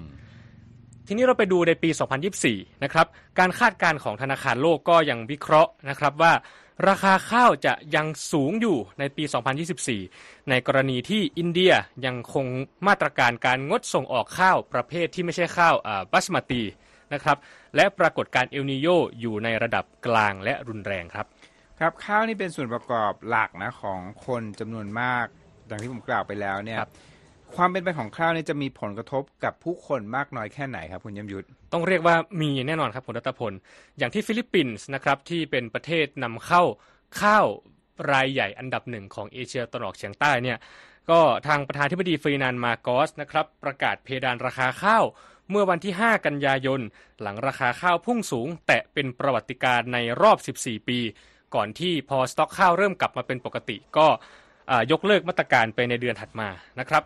[1.07, 1.89] ทีนี้เราไปดูในปี
[2.35, 3.07] 2024 นะครับ
[3.39, 6.33] การคาดการณ์ของธนาคารโลกก็ยังวิเคราะห์นะครับว่า
[6.87, 9.23] ราคาข้าวจะยังสูงอยู่ในปี
[9.85, 11.73] 2024 ในกรณีที่อินเดีย
[12.05, 12.45] ยังคง
[12.87, 15.75] มาตรการการงดส่งออกข้าวประเภทที่ไม่ใช่ข้าว
[16.11, 16.61] บัสมาตี
[17.13, 17.37] นะครับ
[17.75, 18.87] และปรากฏการณ์เอลนิโย
[19.19, 21.25] อยู่ในระดับกลางและรุนแรงครับ
[21.79, 25.25] ครับข้าวนี่เป็นส่วนประกอบหลักนะของคนจำนวนมาก
[25.69, 26.79] ดังที่ผมกล่าวไปแล้วเนี่ย
[27.55, 33.53] ความเป็นไปของข้าวนี่จะมีผลกระทบกับผู้คนมากน้อยแค่ไหนครับคุณยมยุทธต้องเรียกว่ามีแน่นอนครับคุณรัตพล
[33.97, 36.63] อย่างที่ฟิลิปปินส์นะครับที่เป็นประเทศนำเข้า
[37.21, 37.45] ข้าว
[38.11, 40.57] รายใหญ่อันดับหนึ่งของเอเชียตะวันออกเฉียงใต้เนี่ย
[41.09, 45.03] ก็ทางประธานธิบดีฟรดินานมาโกสนะครับประกาศเพดานราคาข้าว
[45.49, 46.81] เมื่อวันที่ 5 กันยายน
[47.21, 50.99] หลังราคาข้าวพุ่งสูง แตะเป็นประวัติการณ์ในรอบ 14 ปี
[51.55, 54.07] ก่อนที่พอสต็อกข้าวเริ่มกลับมาเป็นปกติ ก็
[54.91, 57.03] ยกเลิกมาตรการไปในเดือนถัดมานะครับ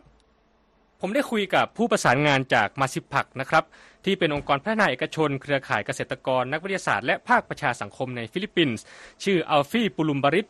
[1.02, 3.64] ผมได้คุยกับผู้ประสานงานจาก MASIPAG นะครับ
[4.06, 8.84] ที่เป็นองค์กรพัฒนาเอกชน เครือข่ายเกษตรกร นักวิทยาศาสตร์และภาคประชาสังคมในฟิลิปปินส์
[9.24, 10.50] ชื่ออัลฟี่ปุลุมบาริต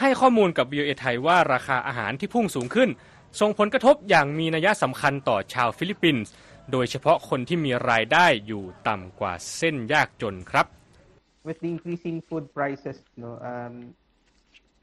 [0.00, 2.90] ให้ข้อมูลกับ VOA ไทยว่าราคาอาหารที่พุ่งสูงขึ้น
[3.40, 6.32] ส่งผลกระทบอย่างมีนัยสำคัญต่อชาวฟิลิปปินส์
[6.72, 10.66] โดยเฉพาะคนที่มีรายได้อยู่ต่ำกว่าเส้นยากจนครับ
[11.48, 13.74] with the increasing food prices, no, um,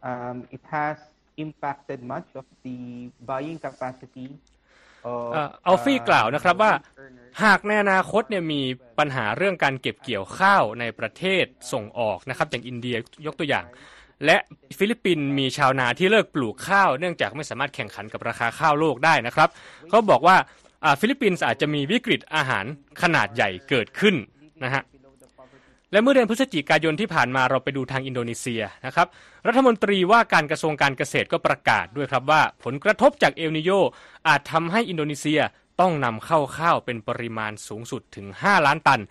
[0.02, 0.98] um, it has
[1.38, 4.28] impacted much of the buying capacity
[5.08, 5.14] อ่
[5.46, 6.72] ออัลฟี่กล่าวนะครับว่า
[7.44, 8.62] หากในอนาคตเนี่ยมี
[9.00, 13.66] ปัญหาเรื่องการเก็บเกี่ยวข้าวในประเทศส่งออกนะครับอย่างอินเดียยกตัวอย่าง
[14.26, 14.38] และ
[14.78, 19.50] ฟิลิปปินส์มีชาวนาที่เลิกปลูกข้าว เนื่องจากไม่สามารถแข่งขันกับราคาข้าวโลกได้นะครับ
[19.90, 20.36] เขาบอกว่า
[21.00, 22.66] ฟิลิปปินส์อาจจะมีวิกฤตอาหาร
[23.02, 24.16] ขนาดใหญ่เกิดขึ้น
[24.64, 24.84] นะฮะ
[25.96, 29.08] และเมื่อเดือนพฤศจิกายนที่ผ่านมาเราไปดูทางอินโดนีเซียนะครับ
[29.48, 33.72] รัฐมนตรีว่าการกระทรวงการเกษตรก็ประกาศด้วยครับว่า ผลกระทบจากเอลนิโย
[34.28, 35.40] อาจทำให้อินโดนีเซีย
[35.82, 39.02] ต้องนำเข้าข้าวเป็นปริมาณสูงสุดถึง 5 ล้านตัน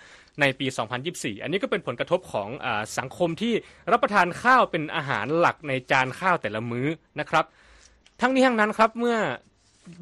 [0.40, 0.66] ในปี
[1.04, 2.66] 2024 อันนี้ก็เป็นผลกระทบของอ
[2.98, 3.54] สังคมที่
[3.92, 6.86] รับประทานข้าวเป็นอาหารหลักในจานข้าวแต่ละมื้อ
[7.20, 7.44] นะครับ
[8.20, 9.16] ทั้งนี้ทั้งนั้นครับเมื่อ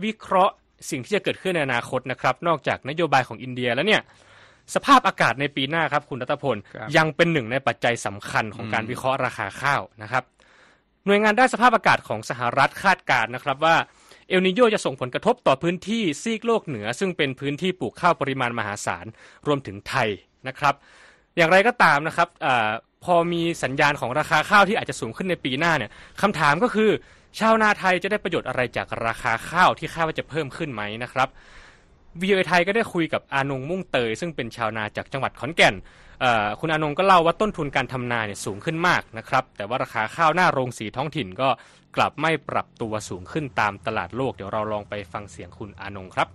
[0.04, 0.54] วิเคราะห์
[0.90, 4.02] สิ่งที่จะเกิดขึ้นในอนาคตนะครับ นอกจากนโยบายของอินเดียแล้วเนี่ย
[4.74, 6.56] สภาพอากาศในปีหน้าครับคุณรัตพล
[6.96, 10.24] ยังเป็นหนึ่งในปัจจัยสำคัญของการวิเคราะห์ราคาข้าวนะครับ
[11.06, 13.76] หน่วยงานด้านสภาพอากาศของสหรัฐคาดการณ์นะครับว่า
[14.28, 19.06] เอลนิโยจะส่งผลกระทบต่อพื้นที่ซีกโลกเหนือ ซึ่งเป็นพื้นที่ปลูกข้าวปริมาณมหาศาล
[19.46, 20.08] รวมถึงไทย
[20.48, 20.74] นะครับ
[21.36, 22.46] อย่างไรก็ตามนะครับอ
[23.04, 25.90] พอมีสัญญาณของราคาข้าวที่อาจจะสูงขึ้นในปีหน้าเนี่ย
[26.22, 26.90] คำถามก็คือ
[27.38, 31.28] ชาวนาไทยจะได้ประโยชน์อะไรจากราคาข้าวที่คาดว่าจะเพิ่มขึ้นไหมนะครับ
[32.20, 35.74] วีไอไทยก็ได้คุยกับอานงมุ่งเตย ซึ่งเป็นชาวนาจากจังหวัดขอนแก่น
[36.60, 41.48] คุณอานงก็เล่าว่าต้นทุนการทำนาเนี่ยสูงขึ้นมากนะครับ แต่ว่าราคาข้าวหน้าโรงสีท้องถิ่นก็
[41.96, 46.28] กลับไม่ปรับตัวสูงขึ้นตามตลาดโลก เดี๋ยวเราลองไปฟังเสียงคุณอานงครับ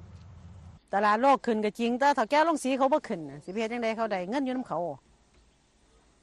[0.94, 4.80] ตลาดโลกขึ้นก็จริง แต่ถ้าแก้ลงสีเขาบ่ขึ้นสิเพศยังไงเขาได้เงินอยู่น้ำเขา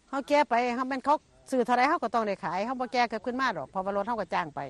[0.09, 1.17] เขาแก้ไปเขาเป็นเขา
[1.51, 4.61] สื่อเท่าไรเขาก็ต้องได้ขายเขาบ่แก้เกิดขึ้นมาหรอกพอวารถเขาก็จ้างไป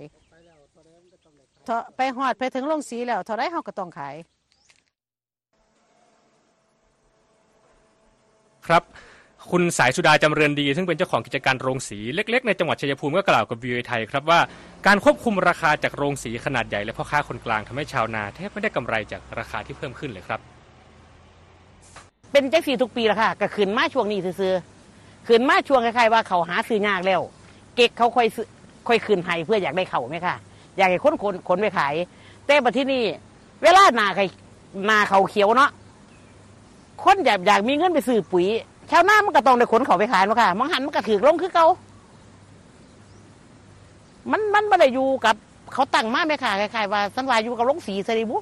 [1.97, 4.15] ไปหอดไปถึงลงสีแล้วเท่าไรเขาก็ต้องขาย
[8.67, 8.83] ครับ
[9.51, 14.41] คุณสายสุดาจำเรือนดี ซึ่งเป็นเจ้าของกิจการโรงสีเล็กๆ ในจังหวัดชัยภูมิก็กล่าวกับวีไทยครับว่า
[14.87, 20.41] การควบคุมราคาจากโรงสีขนาดใหญ่และพ่อค้าคนกลางทำให้ชาวนาแทบไม่ได้กำไรจากราคาที่เพิ่มขึ้นเลยครับ
[22.33, 24.55] เป็นจังสีทุกปีละค่ะก็ขึ้นมาช่วงนี้ซื้อ
[25.29, 27.21] ขึ้นมาช่วงคล้ายๆว่าเขาหาซื้อยากแล้ว
[27.75, 28.27] เก็กเขาค่อย
[28.89, 30.35] ค่อยขึ้นให้เพื่ออยากได้เขาไหมค่ะ
[30.77, 31.95] อยากให้คนคนคนไปขาย
[32.47, 33.03] แต่ปัจที่นี่
[33.63, 34.23] เวลานาใคร
[34.91, 35.71] นาเขาเขียวเนาะ
[37.05, 38.47] คนอยากอยากมีเงินไปซื้อปุ๋ย
[38.91, 41.67] ชาวนามันก็ต้องได้ขนเขาไปขายมาค่ะมังหันมันก็ถือลงคือเก่า
[44.31, 45.35] มันมันไม่ได้อยู่กับ
[45.73, 48.37] เขาตั้งมาไหมค่ะคล้ายๆว่าสันวาอยู่กับลงสีสริบุ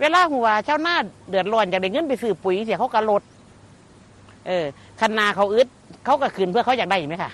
[0.00, 0.94] เวลาหัวชาวนา
[1.28, 3.22] เดือดร้อนอยากได้เงินไปซื้อปุ๋ยเสียเขาก็ลด
[4.46, 4.64] เออ
[5.00, 5.68] คันนาเขาอึด
[6.04, 7.30] เขาก็คืนเพื่อเขาอยากได้ไหมค่ะ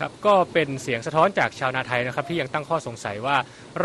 [0.00, 3.36] ครับก็เป็นเสียงสะท้อนจากชาวนาไทยนะครับที่ยังตั้งข้อสงสัยว่า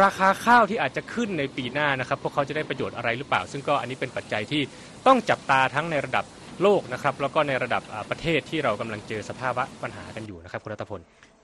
[0.02, 4.62] ราคาข้าวที่อาจจะขึ้นในปีหน้านะครับพวกเขาจะได้ประโยชน์อะไรหรือเปล่า ซึ่งก็อันนี้เป็นปัจจัยที่
[5.08, 6.26] ต้องจับตาทั้งในระดับ
[6.62, 11.02] โลกนะครับแล้วก็ในระดับประเทศที่เรากำลังเจอสภาวะปัญหากันอยู่นะครับคุณรัตพล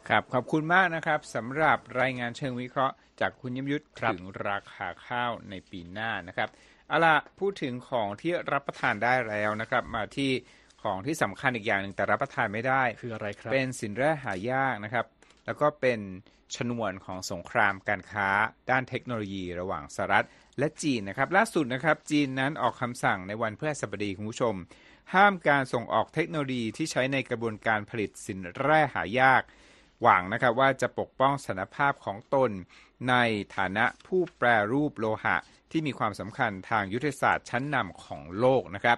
[0.10, 6.50] ครับขอบคุณมากนะครับสำหรับรายงานเชิงวิเคราะห์ จากคุณยมยุทธถึงราคาข้าวในปีหน้านะครับ
[6.88, 10.32] เอาล่ะพูดถึงของที่รับประทานได้แล้วนะครับ มาที่
[10.84, 15.06] ของที่สำคัญอีกอย่างหนึ่งแต่รับประทานไม่ได้ คืออะไรครับ เป็นสินแร่หายากนะครับ
[15.46, 16.00] แล้วก็เป็น
[16.56, 18.30] ชนวนของสงครามการค้า
[18.70, 20.26] ด้านเทคโนโลยีระหว่างสหรัฐ
[20.60, 24.56] และจีนนะครับ ล่าสุดนะครับ จีนนั้นออกคำสั่งในวันพฤหัสบดีคุณผู้ชม
[25.14, 29.42] ห้ามการส่งออกเทคโนโลยีที่ใช้ในกระบวนการผลิตสินแร่หายาก
[30.02, 32.52] หวังนะครับว่าจะปกป้องสถานภาพของตน
[33.10, 33.16] ใน
[33.56, 35.36] ฐานะผู้แปรรูปโลหะ
[35.72, 38.98] ที่มีความสำคัญทางยุทธศาสตร์ชั้นนำของโลกนะครับ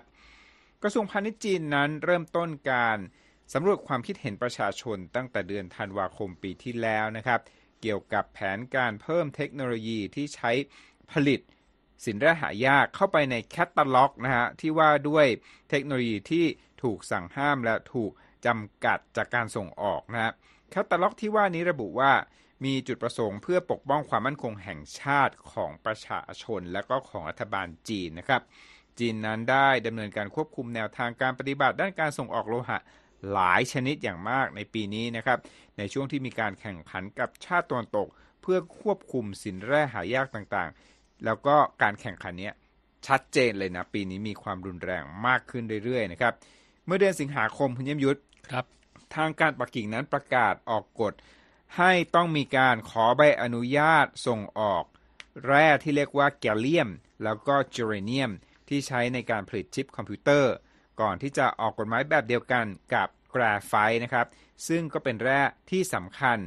[0.83, 2.97] กระทรวงพาณิชย์จีนนั้นเริ่มต้นการ
[3.53, 7.39] สำรวจความคิดเห็นประชาชนตั้งแต่เดือนธันวาคมปีที่แล้วนะครับ
[7.81, 10.51] เกี่ยวกับแผนการเพิ่มเทคโนโลยีที่ใช้
[11.11, 11.39] ผลิต
[12.05, 15.27] สินแร่หายากเข้าไปในแคตตาล็อกนะฮะที่ว่าด้วย
[15.69, 16.45] เทคโนโลยีที่
[16.83, 18.11] ถูกสั่งห้ามและถูก
[18.45, 20.33] จำกัดจากการส่งออกนะฮะ
[20.69, 22.11] แคตตาล็อกที่ว่านี้ระบุว่า
[22.65, 28.41] มีจุดประสงค์เพื่อปกป้องความมั่นคงแห่งชาติของประชาชนและก็ของรัฐบาลจีนนะครับ
[28.99, 32.79] จีนนั้นได้ดำเนินการควบคุมแนวทางการปฏิบัติด้านการส่งออกโลหะ
[33.33, 35.39] หลายชนิดอย่างมากในปีนี้นะครับ
[35.77, 38.07] ในช่วงที่มีการแข่งขันกับชาติตะวันตก
[38.41, 42.51] เพื่อควบคุมสินแร่หายากต่างๆ แล้วก็การแข่งขันนี้
[43.07, 46.33] ชัดเจนเลยนะ ปีนี้มีความรุนแรงมากขึ้นเรื่อยๆนะครับ
[46.85, 48.19] เมื่อเดือนสิงหาคมคุณยมยุทธ
[48.51, 48.65] ครับ
[49.15, 51.13] ทางการปักกิ่งนั้นประกาศออกกฎ
[51.77, 54.83] ให้ต้องมีการขอใบอนุญาตส่งออก
[55.45, 56.89] แร่ที่เรียกว่าแกลเลียม
[57.23, 58.31] แล้วก็จูเรเนียม
[58.69, 60.53] ที่ใช้ในการผลิตชิปคอมพิวเตอร์
[61.01, 63.73] ก่อนที่จะออกกฎหมายแบบเดียวกันกับกราไฟ
[64.03, 64.27] นะครับ
[64.67, 66.37] ซึ่งก็เป็นแร่ที่สำคัญ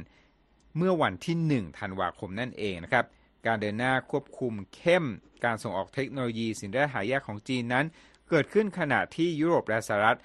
[0.77, 3.05] เมื่อวันที่ 1 ธันวาคมนั่นเองนะครับ
[3.45, 5.05] การเดินหน้าควบคุมเข้ม
[5.45, 7.85] การส่งออกเทคโนโลยีสินแร่หายากของจีนนั้น
[8.29, 10.19] เกิดขึ้นขณะที่ยุโรปและสหรัฐ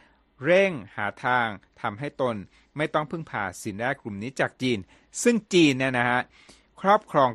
[0.44, 1.48] เร่งหาทาง
[1.80, 2.37] ทำให้ตน
[2.76, 4.78] ไม่ต้องพึ่งพาสินแร่กลุ่มนี้จากจีน
[5.22, 6.20] ซึ่งจีนเนี่ยนะฮะ
[6.80, 7.30] ครอบครอง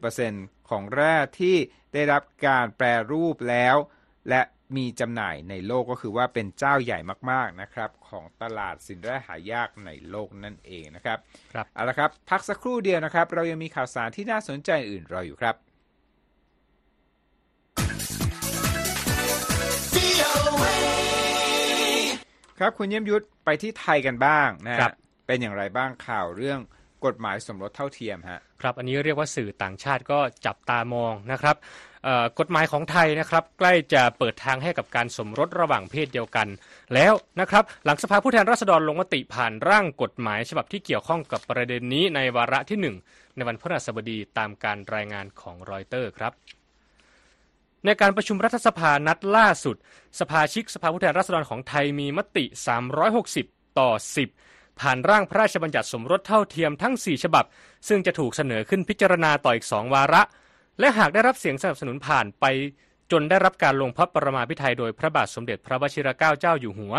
[0.00, 1.56] 90% ของแร่ที่
[1.92, 3.76] ได้รับการแปรรูปแล้ว
[4.28, 4.42] และ
[4.76, 6.98] มีจำหน่ายในโลกก็คือว่าเป็นเจ้าใหญ่
[7.30, 11.18] มากๆนะครับ ของตลาดสินแร่หายากในโลกนั่นเองนะครับ
[11.52, 15.54] ครับเอาละครับ พักสักครู่เดียวนะครับ เรายังมีข่าวสารที่น่าสนใจอื่นรออยู่ครับ
[22.58, 24.92] ครับคุณเยี่ยมยุทธไปที่ไทยกันบ้างนะครับ
[25.26, 26.58] เป็นอย่างไรบ้างข่าวเรื่อง
[27.04, 31.56] กฎหมายสมรสเท่าเทียมฮะ ครับ อันนี้เรียกว่าสื่อต่างชาติก็จับตามองนะครับ
[32.38, 36.48] กฎหมายของไทยนะครับใกล้จะเปิดทางให้กับการสมรสระหว่างเพศเดียวกัน
[36.94, 42.96] แล้วนะครับหลังสภาผู้แทนราษฎรลงมติผ่านร่างกฎหมาย ฉบับที่เกี่ยวข้องกับประเด็นนี้ในวาระที่หนึ่ง
[43.36, 46.32] ในวันพฤหัสบดีตามการรายงานของรอยเตอร์ครับ
[47.84, 49.76] ในการประชุมรัฐสภานัดล่าสุด
[50.20, 52.44] สภาชิกสภาผู้แทนราษฎรของไทยมีมติ
[53.12, 57.44] 360 ต่อ 10 ผ่านร่างพระราชบัญญัติสมรสเท่าเทียมทั้ง 4 ฉบับ
[57.88, 60.22] ซึ่งจะถูกเสนอขึ้นพิจารณาต่ออีก2วาระ
[60.80, 62.44] และหากได้รับเสียงสนับสนุนผ่านไป
[63.12, 66.94] จนได้รับการลงพระประมาพิไทยโดยพระบาทสมเด็จพระวชิรเกล้าเจ้าอยู่หัว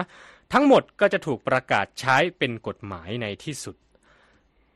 [0.53, 3.75] ทั้งหมดก็จะถูกประกาศใช้เป็นกฎหมายในที่สุด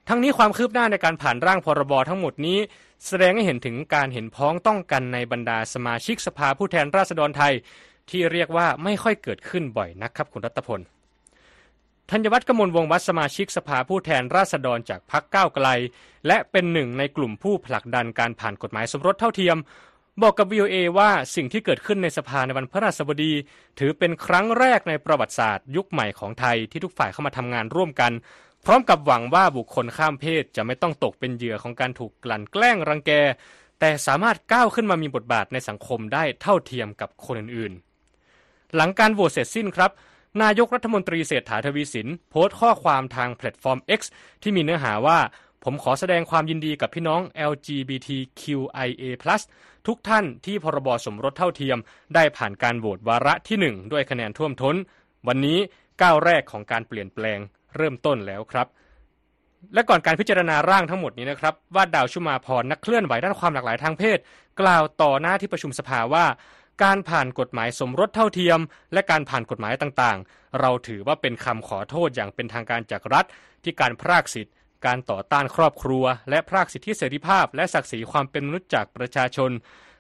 [0.08, 2.58] ทั้งนี้ความคืบหน้าในการผ่านร่างพรบทั้งหมดนี้
[3.08, 7.54] แสดงให้เห็นถึงการเห็นพ้องต้องกันในบรรดาสมาชิกสภาผู้แทนราษฎรไทย
[8.10, 10.82] ที่เรียกว่าไม่ค่อยเกิดขึ้นบ่อยนักครับคุณรัตพล
[12.14, 15.68] ธัญวัฒน์กมลวงวัฒนสมาชิกสภาผู้แทนราษฎรจากพรรคก้าวไกล
[16.28, 19.58] และเป็นหนึ่งในกลุ่มผู้ผลักดันการผ่านกฎหมายสมรสเท่าเทียม
[20.22, 23.34] บอกกับ VOA ว่าสิ่งที่เกิดขึ้นในสภาในวันพฤหัสบดี
[23.80, 28.12] ถือเป็นครั้งแรกในประวัติศาสตร์ ยุคใหม่ของไทยที่ทุกฝ่ายเข้ามาทำงานร่วมกัน
[28.66, 33.12] พร้อมกับหวังว่าบุคคลข้ามเพศจะไม่ต้องตกเป็นเหยื่อของการถูกกลั่นแกล้งรังแก
[33.80, 39.92] แต่สามารถก้าวขึ้นมามีบทบาทในสังคมได้เท่าเทียมกับคนอื่นๆ หลังการโหวตเสร็จสิ้นครับ
[40.44, 44.02] นายกรัฐมนตรีเศรษฐาทวีสินโพสต์ข้อความทางแพลตฟอร์ม X
[44.42, 45.20] ที่มีเนื้อหาว่า
[45.64, 49.04] ผมขอแสดงความยินดีกับพี่น้อง LGBTQIA+
[49.88, 51.78] ทุกท่านที่พรบสมรสเท่าเทียม
[52.16, 54.76] ได้ผ่านการโหวตวาระที่1ด้วยคะแนนท่วมท้น
[55.28, 55.58] วันนี้
[56.02, 57.40] ก้าวแรกของการเปลี่ยนแปลง
[57.76, 58.68] เริ่มต้นแล้วครับ
[59.74, 64.18] และก่อนการพิจารณาร่างทั้งหมดนี้นะครับว่าดดาวชุมาพรนักเคลื่อนไหวด้านความหลากหลายทางเพศ
[64.62, 66.26] กล่าวต่อหน้าที่ประชุมสภาว่า
[66.84, 68.60] การผ่านกฎหมายสมรสเท่าเทียม
[68.94, 73.26] และการผ่านกฎหมายต่างๆ เราถือว่าเป็นคำขอโทษอย่างเป็นทางการจากรัฐ
[73.64, 74.54] ที่การพรากสิทธิ์
[74.86, 79.52] การต่อต้านครอบครัว และพรากสิทธิเสรีภาพ และศักดิ์ศรีความเป็นมนุษย์จากประชาชน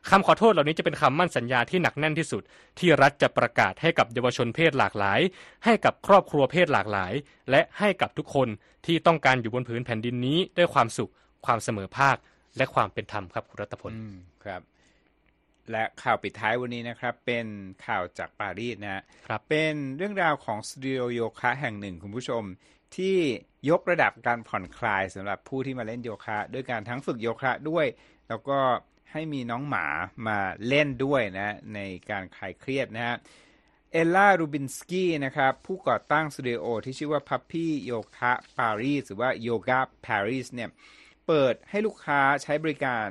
[0.09, 2.43] คำขอโทษเหล่านี้จะเป็นคำมั่นสัญญาที่หนักแน่นที่สุด
[2.79, 5.19] ที่รัฐจะประกาศให้กับเยาวชนเพศหลากหลาย
[5.65, 7.13] ให้กับครอบครัวเพศหลากหลาย
[7.51, 8.47] และให้กับทุกคน
[8.85, 11.11] ที่ต้องการอยู่บนผืนแผ่นดินนี้ด้วยความสุข
[11.45, 12.17] ความเสมอภาค
[12.57, 13.93] และความเป็นธรรมครับคุณรัตพล
[14.43, 14.61] ครับ
[15.71, 17.45] และข่าวปิดท้ายวันนี้นะครับ เป็น
[17.85, 22.43] ข่าวจากปารีสนะฮะครับเป็นเรื่องราวของสตูดิโอโยคะแห่งหนึ่งคุณผู้ชม
[22.95, 23.17] ที่
[23.69, 27.85] ยกระดับการผ่อนคลายสำหรับผู้ที่มาเล่นโยคะ ด้วยการทั้งฝึกโยคะด้วย
[28.29, 28.59] แล้วก็
[29.11, 29.85] ให้มีน้องหมา
[30.27, 31.79] มาเล่นด้วยนะใน
[32.09, 33.17] การคลายเครียดนะฮะ
[33.91, 40.69] เอลล่ารูบินสกี้นะครับผู้ก่อตั้งสตูดิโอที่ชื่อว่า Puppy Yoga Paris หรือว่า Yoga Paris เนี่ย
[41.27, 43.07] เปิดให้ลูกค้าใช้บริการ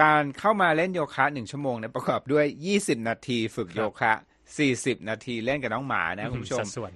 [0.00, 4.12] การเข้ามาเล่นโยคะหนึ่งชั่วโมงเนี่ยประกอบด้วย 20 นาทีฝึกโยคะ
[4.60, 6.90] 40 นาทีเล่นกับน้องหมานะคุณผู้ชมสัดส่วน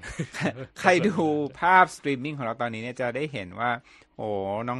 [0.80, 1.14] ใครดู
[1.60, 3.70] ภาพสตรีมมิ่งของเราตอนนี้เนี่ยจะได้เห็นว่า
[4.16, 4.28] โอ้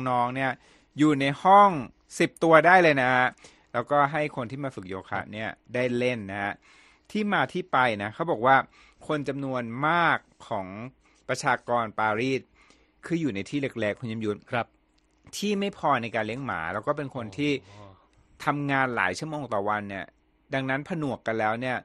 [0.09, 0.51] น้องๆ เนี่ย
[0.99, 1.71] อยู่ในห้อง
[2.07, 3.29] 10 ตัวได้เลยนะฮะ
[3.73, 6.55] แล้วก็ให้คนที่มาฝึกโยคะเนี่ยได้เล่นนะฮะ
[7.11, 8.57] ที่มาที่ไปนะเขาบอกว่า
[9.07, 10.67] คนจำนวนมากของ
[11.29, 12.41] ประชากรปารีส
[13.07, 14.67] คืออยู่ในที่เล็กๆคุณยมยุทธครับ
[15.37, 17.53] ที่ไม่พอในการเลี้ยงหมา แล้วก็เป็นคนที่
[18.45, 20.05] ทำงานหลายชั่วโมงต่อวันเนี่ย
[20.55, 21.77] ดังนั้นผนวกกันแล้วเนี่ย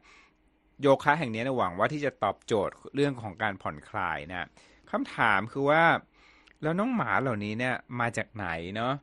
[0.81, 4.47] โยคะแห่งนี้นะหวังว่าที่จะตอบโจทย์เรื่องของการผ่อนคลายนะ
[4.91, 5.83] คำถามคือว่า
[6.61, 8.93] แล้วน้องหมาเหล่านี้เนี่ยมาจากไหนเนาะ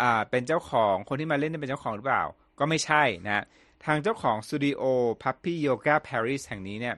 [0.00, 2.24] อ่าเป็นเจ้าของคนที่มาเล่นเนี่ยเป็นเจ้าของหรือเปล่า
[2.58, 3.44] ก็ไม่ใช่นะ
[3.84, 4.82] ทางเจ้าของสตูดิโอ
[5.22, 6.96] Puppy Yoga Paris แห่งนี้เนี่ย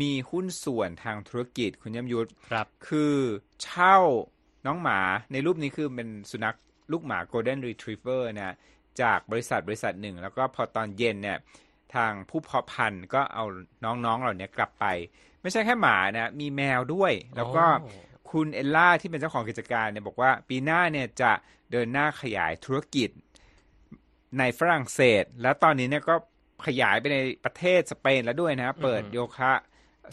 [0.00, 3.16] มีหุ้นส่วนทางธุรกิจคุณยมยุทธครับ คือ
[3.62, 3.96] เช่า
[4.66, 5.00] น้องหมา
[5.32, 6.56] ในรูปนี้คือเป็นสุนัข
[6.92, 8.56] ลูกหมา Golden Retriever นะ
[9.02, 11.38] จากบริษัทบริษัทหนึ่ง แล้วก็พอตอนเย็นเนี่ย
[11.94, 13.44] ทางผู้เพาะพันธุ์ก็เอา
[13.84, 14.84] น้องๆเหล่านี้กลับไป
[15.42, 17.90] ไม่ใช่แค่หมานะมีแมวด้วย แล้วก็โอ้
[18.30, 21.32] คุณเอลล่าที่เป็นเจ้าของกิจการเนี่ยบอกว่าปีหน้าเนี่ยจะ
[21.72, 23.10] เดินหน้าขยายธุรกิจ
[24.38, 26.14] ในฝรั่งเศส แล้วตอนนี้เนี่ยก็
[26.66, 29.52] ขยายไปในประเทศสเปนแล้วด้วยนะเปิดโยคะ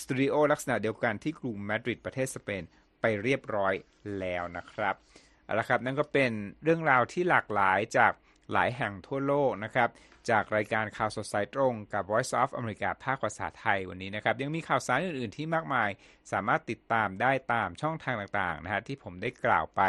[0.04, 2.64] สตูดิโอลักษณะเดียวกันที่กรุงมาดริดประเทศสเปน
[3.02, 3.74] ไปเรียบร้อย
[4.20, 4.96] แล้วนะครับ
[5.44, 6.32] เอาละครับนั่นก็เป็น
[6.64, 8.12] เรื่องราวที่หลากหลายจาก
[8.52, 9.90] หลายแห่งทั่วโลกนะครับ
[10.30, 15.90] จากรายการข่าวสดสายตรงกับ Voice of America ภาคภาษาไทยวันนี้นะครับ ยังมีข่าวสารอื่น ๆ ที่มากมาย
[16.32, 19.82] สามารถติดตามได้ตามช่องทางต่างๆนะฮะที่ผมได้กล่าวไป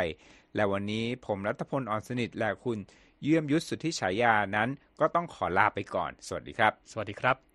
[0.55, 2.79] และวันนี้ผมรัตพลอ่อนสนิทและคุณ
[3.23, 4.69] เยี่ยมยุทธสุทธิฉายานั้น
[5.01, 7.46] ก็ต้องขอลาไปก่อน สวัสดีครับ สวัสดีครับ